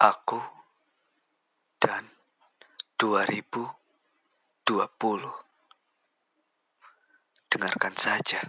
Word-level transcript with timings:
Aku 0.00 0.40
dan 1.76 2.08
2020. 2.96 3.68
Dengarkan 7.52 7.92
saja. 8.00 8.40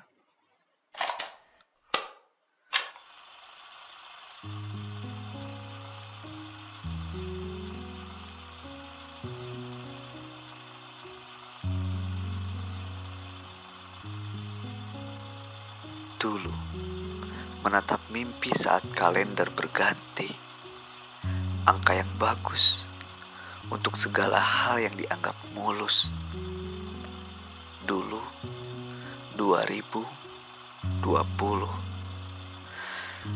Dulu, 16.15 16.55
menatap 17.67 17.99
mimpi 18.07 18.55
saat 18.55 18.87
kalender 18.95 19.51
berganti 19.51 20.50
angka 21.65 21.93
yang 22.01 22.09
bagus 22.17 22.89
untuk 23.69 23.93
segala 23.93 24.41
hal 24.41 24.81
yang 24.81 24.95
dianggap 24.97 25.37
mulus. 25.53 26.09
Dulu 27.85 28.21
2020 29.37 30.05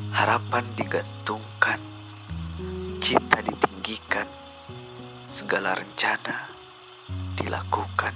harapan 0.10 0.66
digantungkan, 0.74 1.78
cita 2.98 3.46
ditinggikan, 3.46 4.26
segala 5.30 5.78
rencana 5.78 6.50
dilakukan. 7.38 8.14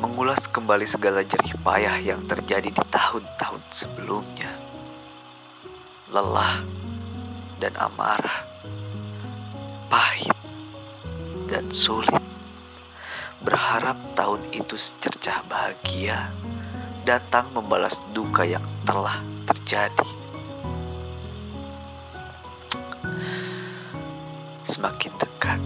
Mengulas 0.00 0.48
kembali 0.48 0.88
segala 0.88 1.20
jerih 1.24 1.56
payah 1.60 2.00
yang 2.00 2.24
terjadi 2.24 2.72
di 2.72 2.84
tahun-tahun 2.88 3.62
sebelumnya. 3.68 4.48
Lelah 6.08 6.64
dan 7.60 7.76
amarah, 7.76 8.48
pahit 9.92 10.34
dan 11.52 11.68
sulit. 11.68 12.24
Berharap 13.44 13.96
tahun 14.16 14.40
itu 14.52 14.76
secercah 14.76 15.44
bahagia 15.44 16.32
datang 17.04 17.52
membalas 17.52 18.00
duka 18.16 18.44
yang 18.44 18.64
telah 18.84 19.20
terjadi. 19.48 20.10
Semakin 24.64 25.12
dekat, 25.20 25.60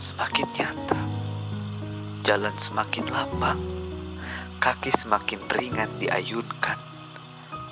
semakin 0.00 0.46
nyata. 0.56 1.00
Jalan 2.28 2.56
semakin 2.60 3.08
lapang, 3.08 3.60
kaki 4.60 4.92
semakin 4.92 5.40
ringan 5.48 5.88
diayunkan. 5.96 6.76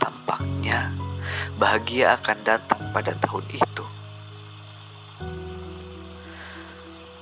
Tampaknya 0.01 0.93
bahagia 1.57 2.21
akan 2.21 2.39
datang 2.45 2.83
pada 2.93 3.17
tahun 3.17 3.47
itu. 3.53 3.85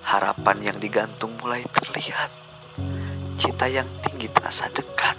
Harapan 0.05 0.59
yang 0.73 0.79
digantung 0.79 1.35
mulai 1.41 1.65
terlihat. 1.71 2.31
Cita 3.35 3.67
yang 3.67 3.89
tinggi 4.05 4.31
terasa 4.31 4.71
dekat. 4.71 5.19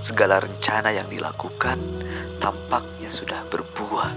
Segala 0.00 0.40
rencana 0.40 0.92
yang 0.92 1.08
dilakukan 1.08 1.76
tampaknya 2.40 3.12
sudah 3.12 3.44
berbuah. 3.48 4.12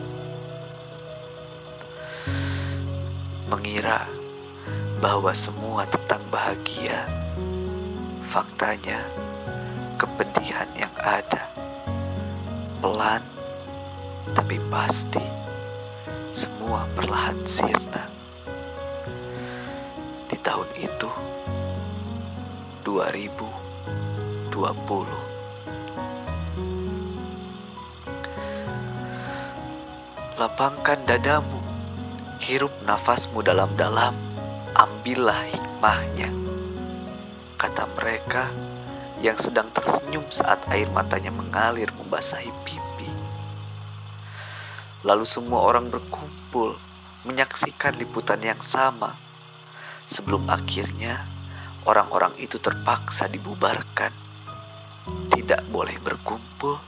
Mengira 3.52 4.08
bahwa 5.04 5.36
semua 5.36 5.84
tentang 5.92 6.24
bahagia, 6.32 7.04
faktanya 8.32 9.04
kepedihan 10.00 10.68
yang 10.76 10.96
ada. 11.00 11.52
Pelan 12.80 13.33
tapi 14.32 14.56
pasti 14.72 15.20
semua 16.32 16.88
perlahan 16.96 17.44
sirna. 17.44 18.08
Di 20.32 20.40
tahun 20.40 20.72
itu 20.80 21.12
2020. 22.88 23.52
Lapangkan 30.40 31.00
dadamu, 31.08 31.62
hirup 32.42 32.74
nafasmu 32.84 33.44
dalam-dalam, 33.44 34.16
ambillah 34.76 35.46
hikmahnya. 35.52 36.32
Kata 37.56 37.88
mereka 37.96 38.52
yang 39.24 39.40
sedang 39.40 39.72
tersenyum 39.72 40.28
saat 40.28 40.60
air 40.68 40.90
matanya 40.92 41.32
mengalir 41.32 41.88
membasahi 41.96 42.52
pipi. 42.68 42.93
Lalu 45.04 45.28
semua 45.28 45.68
orang 45.68 45.92
berkumpul 45.92 46.80
menyaksikan 47.28 48.00
liputan 48.00 48.40
yang 48.40 48.64
sama. 48.64 49.20
Sebelum 50.08 50.48
akhirnya 50.48 51.28
orang-orang 51.84 52.32
itu 52.40 52.56
terpaksa 52.56 53.28
dibubarkan. 53.28 54.16
Tidak 55.28 55.68
boleh 55.68 56.00
berkumpul, 56.00 56.80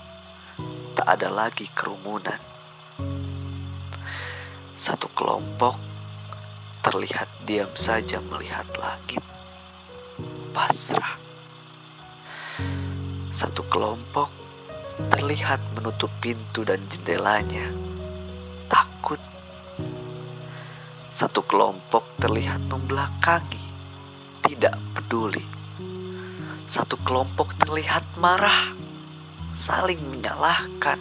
tak 0.95 1.19
ada 1.19 1.27
lagi 1.27 1.67
kerumunan. 1.75 2.39
Satu 4.79 5.11
kelompok 5.11 5.75
terlihat 6.79 7.27
diam 7.43 7.71
saja 7.75 8.23
melihat 8.23 8.63
langit, 8.79 9.19
pasrah. 10.55 11.19
Satu 13.27 13.67
kelompok 13.67 14.31
terlihat 15.11 15.59
menutup 15.75 16.07
pintu 16.23 16.63
dan 16.63 16.79
jendelanya 16.87 17.67
takut. 18.69 19.21
Satu 21.11 21.41
kelompok 21.47 22.03
terlihat 22.19 22.59
membelakangi, 22.67 23.61
tidak 24.43 24.75
peduli. 24.91 25.43
Satu 26.67 26.99
kelompok 27.05 27.55
terlihat 27.61 28.03
marah, 28.19 28.75
saling 29.55 30.01
menyalahkan. 30.11 30.99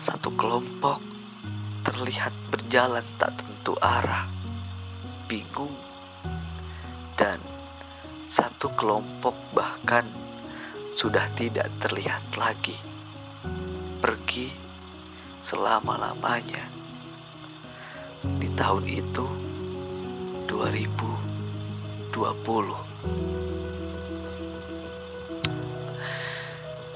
Satu 0.00 0.32
kelompok 0.32 1.04
terlihat 1.84 2.32
berjalan 2.48 3.04
tak 3.20 3.36
tentu 3.36 3.76
arah, 3.84 4.24
bingung, 5.28 5.76
dan 7.20 7.36
satu 8.24 8.72
kelompok 8.78 9.36
bahkan 9.52 10.08
sudah 10.94 11.28
tidak 11.36 11.68
terlihat 11.82 12.22
lagi 12.38 12.78
pergi 14.00 14.69
selama-lamanya. 15.40 16.64
Di 18.40 18.48
tahun 18.52 18.84
itu 18.84 19.24
2020. 20.48 22.12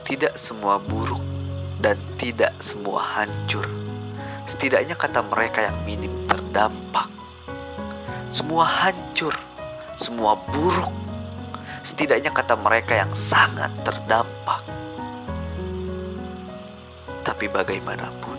Tidak 0.05 0.37
semua 0.37 0.77
buruk 0.77 1.25
dan 1.81 1.97
tidak 2.21 2.53
semua 2.61 3.01
hancur. 3.01 3.65
Setidaknya 4.45 4.93
kata 4.93 5.25
mereka 5.25 5.65
yang 5.65 5.81
minim 5.89 6.13
terdampak. 6.29 7.09
Semua 8.29 8.69
hancur, 8.69 9.33
semua 9.97 10.37
buruk. 10.53 10.93
Setidaknya 11.85 12.33
kata 12.33 12.57
mereka 12.57 13.01
yang 13.01 13.13
sangat 13.17 13.73
terdampak. 13.85 14.61
Tapi 17.25 17.49
bagaimanapun, 17.49 18.34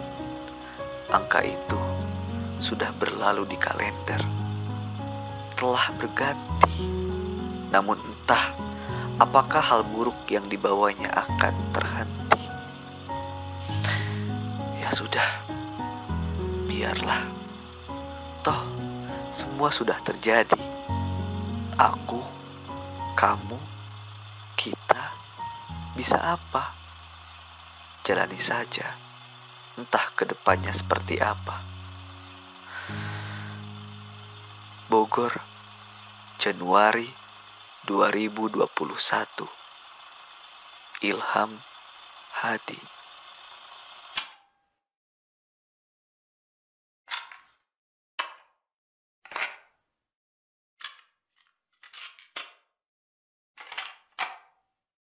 angka 1.09 1.45
itu 1.45 1.79
sudah 2.57 2.89
berlalu 2.95 3.45
di 3.45 3.57
kalender, 3.59 4.21
telah 5.53 5.91
berganti. 5.99 6.87
Namun 7.69 7.99
entah 7.99 8.55
apakah 9.19 9.61
hal 9.61 9.81
buruk 9.83 10.17
yang 10.27 10.47
dibawanya 10.47 11.11
akan 11.13 11.55
terhenti. 11.75 12.43
Ya 14.79 14.89
sudah, 14.91 15.43
biarlah. 16.67 17.27
Toh, 18.45 18.61
semua 19.33 19.73
sudah 19.73 19.97
terjadi. 20.05 20.61
Aku, 21.75 22.23
kamu, 23.19 23.59
kita, 24.55 25.11
bisa 25.97 26.15
apa? 26.39 26.71
Jalani 28.05 28.39
saja, 28.39 28.95
entah 29.75 30.07
ke 30.15 30.23
depannya 30.23 30.71
seperti 30.71 31.19
apa. 31.19 31.63
Bogor, 34.87 35.41
Januari 36.39 37.11
2021. 37.87 39.45
Ilham 41.03 41.59
Hadi 42.39 42.94